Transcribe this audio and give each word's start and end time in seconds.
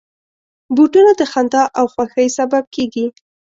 بوټونه 0.75 1.11
د 1.19 1.21
خندا 1.31 1.63
او 1.79 1.85
خوښۍ 1.93 2.27
سبب 2.37 2.63
کېږي. 2.75 3.05